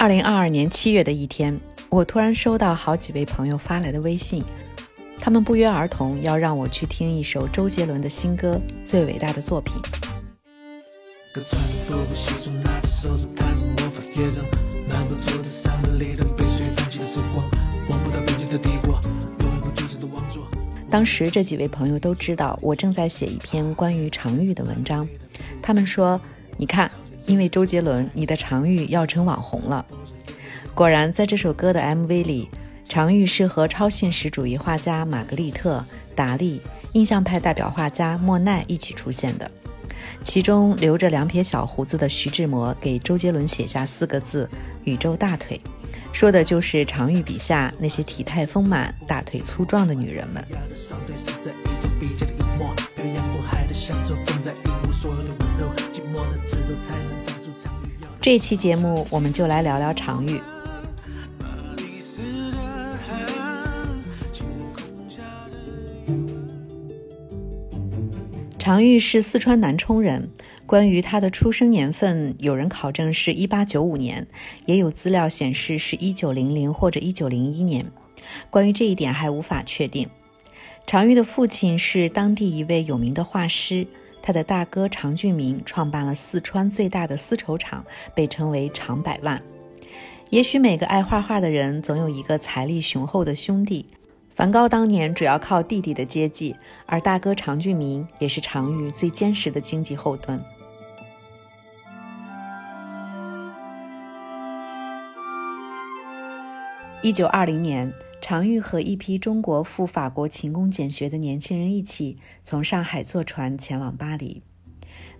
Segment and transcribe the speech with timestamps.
[0.00, 1.60] 二零二二年七月的一天，
[1.90, 4.42] 我突然收到好几位朋友发来的微信，
[5.18, 9.74] 他们不约而同要让我去听一首周杰伦的新歌《最伟大的作品》。
[20.88, 25.06] 当时这几位朋友都知道我正在写一篇关于常玉的文章，
[25.60, 26.18] 他们说
[26.56, 26.90] ：“你看，
[27.30, 29.86] 因为周杰伦，你的常玉要成网红了。”
[30.74, 32.48] 果然，在这首歌的 MV 里，
[32.88, 35.84] 常玉是和超现实主义画家玛格丽特、
[36.16, 36.60] 达利、
[36.92, 39.48] 印象派代表画家莫奈一起出现的。
[40.24, 44.50] 其中留着两撇小胡子的徐志摩给周杰伦写下四个字
[44.82, 45.60] ：“宇宙大腿”，
[46.12, 50.44] 说的就是常玉笔下那些体态丰满、大腿粗壮的女人们。
[58.22, 60.38] 这期节目，我们就来聊聊常玉。
[68.58, 70.28] 常玉是四川南充人。
[70.66, 74.28] 关于他的出生年份，有人考证是一八九五年，
[74.66, 77.86] 也有资料显示是一九零零或者一九零一年。
[78.50, 80.08] 关于这一点还无法确定。
[80.86, 83.86] 常玉的父亲是当地一位有名的画师，
[84.22, 89.42] 他的大哥常俊明创办了四川最大的丝绸厂，被称为“常百万”。
[90.30, 93.86] 也许每个爱画画的人总有一个财力雄厚的兄弟。
[94.36, 96.54] 梵高当年主要靠弟弟的接济，
[96.86, 100.40] 而大哥常俊明也是常玉最坚实的经济后盾。
[107.02, 114.42] 一九二零年，常玉和一批中国赴法国勤工俭学的年轻人一起从上海坐船前往巴黎。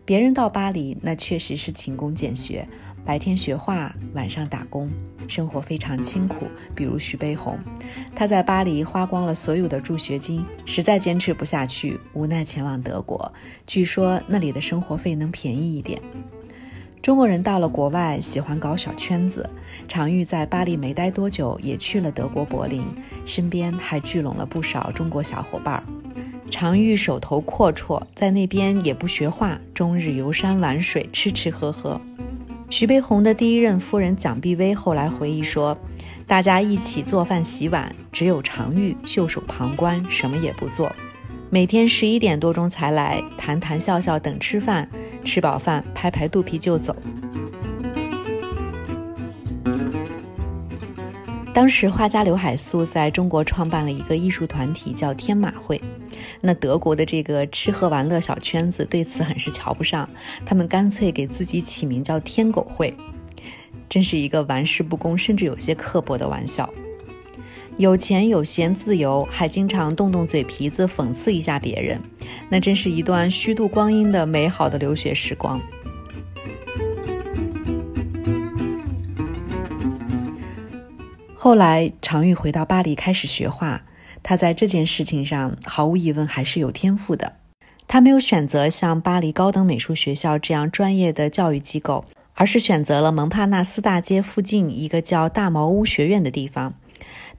[0.05, 2.67] 别人到巴黎，那确实是勤工俭学，
[3.05, 4.91] 白天学画，晚上打工，
[5.29, 6.47] 生活非常清苦。
[6.75, 7.59] 比如徐悲鸿，
[8.15, 13.33] 他在巴黎花光了所有的助学金，实在坚持不下去，无奈前往德国。
[13.67, 16.01] 据说那里的生活费能便宜一点。
[17.03, 19.49] 中国人到了国外，喜欢搞小圈子。
[19.89, 22.83] 常玉在巴黎没待多久，也去了德国柏林，
[23.25, 25.83] 身边还聚拢了不少中国小伙伴。
[26.51, 31.99] 常玉手头阔绰，在那边也不学画，终日游山玩水，吃吃喝喝。
[32.69, 35.77] 徐悲鸿的第一任夫人蒋碧薇后来回忆说
[36.27, 40.93] ：“大家一起做饭洗碗，只有常玉袖手旁观，什么也不做。
[41.49, 44.89] 每天十一点多钟才来，谈谈笑笑等吃饭，
[45.25, 46.95] 吃饱饭拍拍肚皮就走。”
[51.53, 55.81] 当时画家刘海粟在中国创办了一个艺术团体，叫天马会。
[56.41, 60.09] 那德国的这个吃喝玩乐小圈子对此很是瞧不上，
[60.47, 62.95] 他们干脆给自己起名叫“天狗会”，
[63.91, 66.73] 真是一个玩世不恭，甚至有些刻薄的玩笑。
[67.81, 71.99] 有钱有闲自由，还经常动动嘴皮子讽刺一下别人，
[72.51, 75.59] 那真是一段虚度光阴的美好的留学时光。
[81.35, 83.81] 后来，常玉回到巴黎开始学画。
[84.23, 87.33] 他在这件事情上毫无疑问还是有天赋的。
[87.89, 92.05] 他没有选择像巴黎高等美术学校这样专业的教育机构，
[92.35, 96.75] 而是选择了蒙帕纳斯大街附近一个叫大茅屋学院的地方。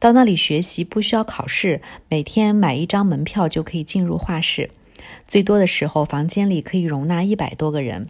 [0.02, 1.80] 到那里学习不需要考试，
[2.10, 4.72] 每天买一张门票就可以进入画室。
[5.28, 8.08] 最多的时候，房间里可以容纳一百多个人。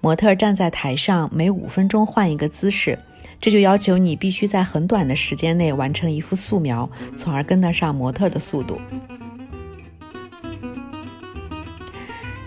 [0.00, 3.00] 模特站在台上，每五分钟换一个姿势。
[3.40, 8.80] 这就要求你必须在很短的时间内完成一幅素描，从而跟得上模特的速度。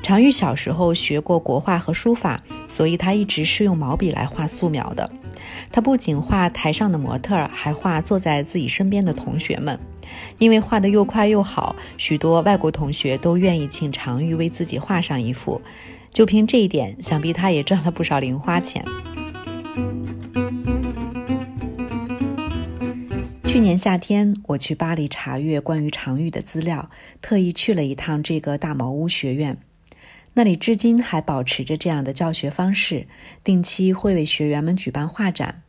[0.01, 5.11] 常玉小时候学过国画和书法，所以他一直是用毛笔来画素描的。
[5.71, 9.79] 他不仅画台上的模特，还画坐在自己身边的同学们。
[10.39, 15.61] 因为画得又快又好，许多外国同学都愿意请常玉为自己画上一幅。
[16.11, 18.83] 就凭这一点，想必他也赚了不少零花钱。
[23.43, 26.89] 去年夏天，我去巴黎查阅关于常玉的资料，
[27.21, 29.57] 特意去了一趟这个大茅屋学院。
[30.37, 33.07] 那里至今还保持着这样的教学方式，
[33.43, 35.63] 定期会为学员们举办画展。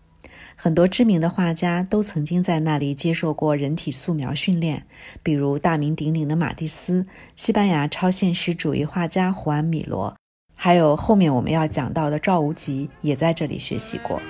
[0.56, 4.84] 很多知名的画家都曾经在那里接受过人体素描训练，
[5.22, 10.14] 比如大名鼎鼎的马蒂斯、西班牙超现实主义画家胡安·米罗，
[10.54, 14.20] 还有后面我们要讲到的赵无极，也在这里学习过。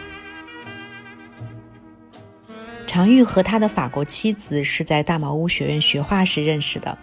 [2.86, 6.96] 常玉和他的法国妻子是在大茅屋学院学画时认识的，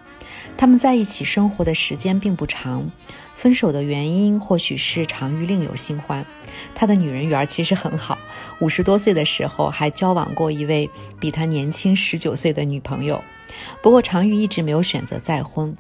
[0.58, 2.90] 他们在一起生活的时间并不长。
[3.36, 6.26] 分手的原因或许是常玉另有新欢。
[6.74, 8.18] 他的女人缘其实很好，
[8.62, 10.90] 五十多岁的时候还交往过一位
[11.20, 13.22] 比他年轻十九岁的女朋友。
[13.82, 15.76] 不过常玉一直没有选择再婚。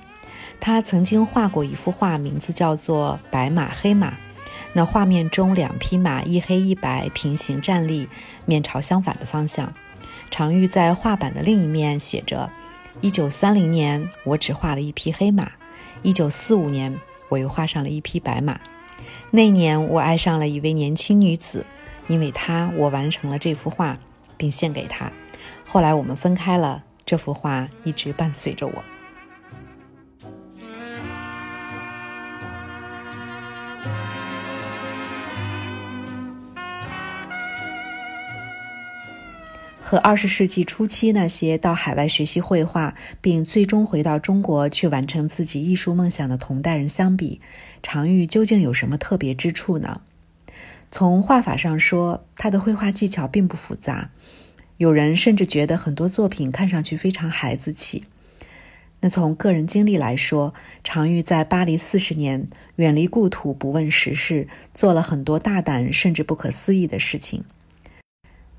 [0.59, 4.11] 他曾经画过一幅画，名字叫做《白马黑马》。
[4.73, 8.09] 那画面中两匹马一黑一白平行站立，
[8.45, 9.73] 面朝相反的方向。
[10.29, 12.49] 常玉在画板的另一面写着
[13.01, 15.45] ：“一九三零年，我只画了一匹黑马；
[16.01, 16.97] 一九四五年，
[17.30, 18.59] 我又画上了一匹白马。
[19.31, 21.65] 那年，我爱上了一位年轻女子，
[22.07, 23.97] 因为她，我完成了这幅画，
[24.38, 25.12] 并献给她。
[25.65, 28.83] 后来我们分开了，这幅画一直伴随着我。”
[39.95, 47.39] 和二十世纪初期那些到海外学习绘画，并最终回到中国去完成自己艺术梦想的同代人相比，
[47.81, 50.01] 常玉究竟有什么特别之处呢？
[50.92, 54.09] 从画法上说，他的绘画技巧并不复杂，
[54.75, 58.03] 有人甚至觉得很多作品看上去非常孩子气。
[59.00, 60.53] 那从个人经历来说，
[60.83, 62.45] 常玉在巴黎四十年，
[62.75, 67.45] 远离故土，不问时事，做了很多大胆甚至不可思议的事情。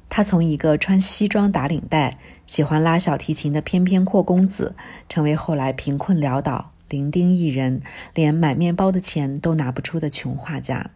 [0.08, 4.74] 他从一个穿西装打领带、喜欢拉小提琴的翩翩阔公子，
[5.08, 7.82] 成为后来贫困潦倒、伶仃一人、
[8.14, 10.90] 连买面包的钱都拿不出的穷画家。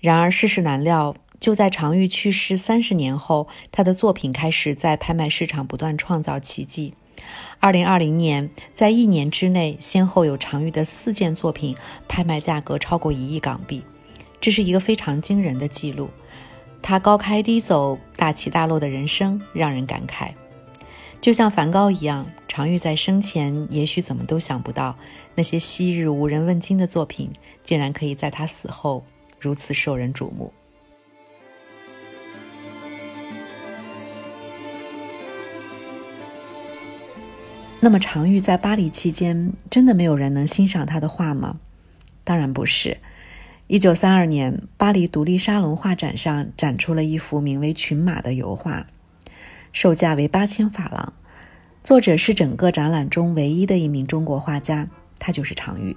[0.00, 6.94] 然而世事难料，就在常玉去世三十年后，他的作品开始在拍卖市场不断创造奇迹。
[7.60, 11.76] 二零二零年，在一年之内，先后有常玉的四件作品
[12.06, 13.82] 拍卖价格超过一亿港币，
[14.40, 16.10] 这是一个非常惊人的记录。
[16.80, 20.32] 他高开低走、大起大落的人生让人感慨，
[21.20, 24.96] 就像梵高一样，常玉在生前也许怎么都想不到，
[25.34, 27.30] 那些昔日无人问津的作品，
[27.62, 29.04] 竟然可以在他死后
[29.38, 30.52] 如此受人瞩目。
[37.80, 41.60] 那么，常玉在巴黎期间，真的没有人能欣赏他的画吗？
[42.24, 42.96] 当然不是。
[43.68, 48.86] 一九三二年，巴黎独立沙龙画展上展出了一幅名为《群马》的油画，
[49.72, 51.12] 售价为八千法郎。
[51.84, 54.88] 作者是整个展览中唯一的一名中国画家，
[55.18, 55.94] 他就是常玉。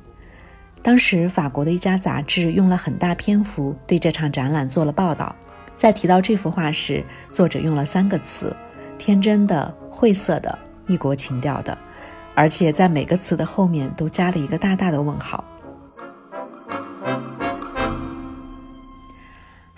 [0.82, 5.34] 当时，法国的一家杂志用了很大篇幅对这场展览做了报道。
[5.78, 7.02] 在提到这幅画时，
[7.32, 8.54] 作者用了三个词：
[8.98, 11.78] 天真的、晦涩的、异国情调的，
[12.36, 15.42] 而且在每个词的后面都加了一个大大的问号。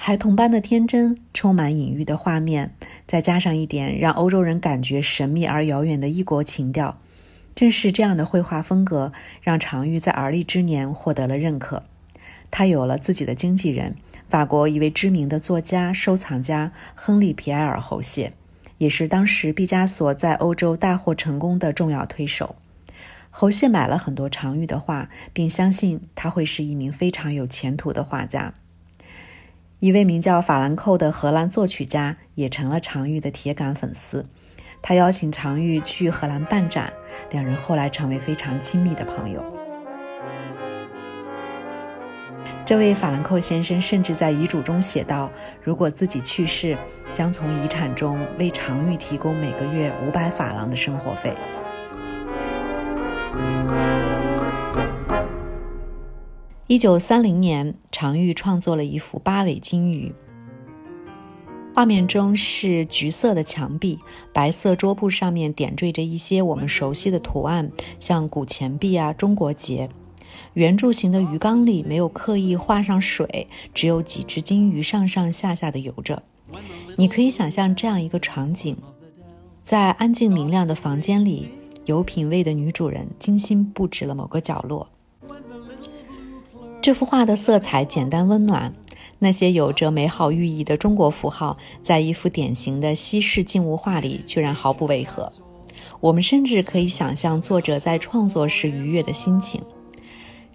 [0.06, 2.76] 孩童般的天真，充满隐喻的画面，
[3.08, 7.00] 再加上一点让欧洲人感觉神秘而遥远的异国情调，
[7.56, 11.84] 正是这样的绘画风格，让常玉在而立之年获得了认可。
[12.52, 13.96] 他有了自己的经纪人，
[14.28, 18.34] 法国一位知名的作家、收藏家亨利·皮埃尔·侯谢，
[18.80, 22.58] 也是当时毕加索在欧洲大获成功的重要推手。
[23.30, 28.54] 侯谢买了很多常玉的画，并相信他会是一名非常有前途的画家。
[29.84, 34.26] 一位名叫法兰寇的荷兰作曲家也成了常玉的铁杆粉丝，
[34.82, 36.94] 他邀请常玉去荷兰办展，
[37.32, 39.44] 两人后来成为非常亲密的朋友。
[42.64, 45.30] 这位法兰寇先生甚至在遗嘱中写道
[45.62, 46.78] ：“如果自己去世，
[47.12, 51.34] 将从遗产中为常玉提供每个月五百法郎的生活费。”
[56.68, 60.14] 一九三零年，常玉创作了一幅八尾金鱼。
[61.76, 64.00] 画面中是橘色的墙壁，
[64.32, 69.90] 白色桌布上面点缀着一些我们熟悉的图案，像古钱币啊、中国结。
[70.54, 76.24] 圆柱形的鱼缸里没有刻意画上水，只有几只金鱼上上下下的游着。
[76.96, 78.78] 你可以想象这样一个场景：
[79.66, 81.50] 在安静明亮的房间里，
[81.84, 84.88] 有品位的女主人精心布置了某个角落。
[86.84, 88.74] 这幅画的色彩简单温暖，
[89.20, 95.32] 那些有着美好寓意的中国符号，在一幅典型的西式静物画里居然毫不违和。
[96.02, 99.62] 我们甚至可以想象作者在创作时愉悦的心情。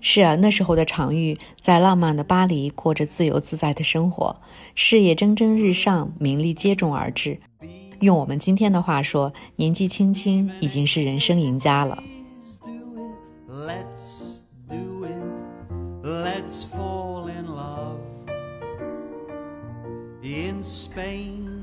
[0.02, 4.36] 是啊，那时候的常玉在浪漫的巴黎过着自由自在的生活，
[4.74, 7.40] 事业蒸蒸日上，名利接踵而至。
[8.00, 12.02] 用我们今天的话说，年纪轻轻已经是人生赢家了。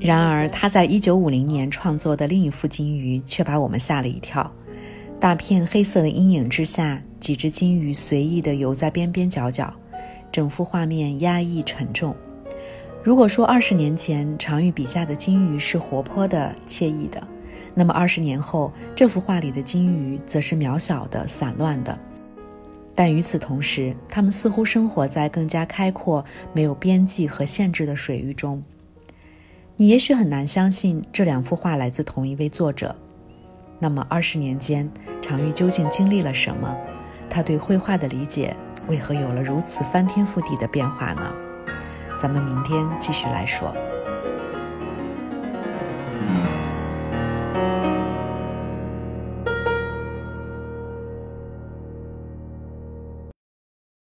[0.00, 4.50] 然而，他在一九五零年创作的另一幅金鱼却把我们吓了一跳。
[5.18, 9.72] 大片黑色的阴影之下，几只金鱼随意地游在边边角角，
[10.30, 12.14] 整幅画面压抑沉重。
[13.02, 17.26] 如果说二十年前常玉笔下的金鱼是活泼的、惬意的，
[17.74, 21.98] 那么二十年后这幅画里的金鱼则是渺小的、散乱的。
[22.94, 28.62] 但与此同时，它们似乎生活在更加开阔、没有边际和限制的水域中。
[29.78, 32.96] 你也许很难相信这两幅画来自同一位作者。
[33.78, 34.90] 那么，二十年间，
[35.20, 36.74] 常玉究竟经历了什么？
[37.28, 38.56] 他对绘画的理解
[38.88, 41.30] 为何有了如此翻天覆地的变化呢？
[42.18, 43.70] 咱们明天继续来说。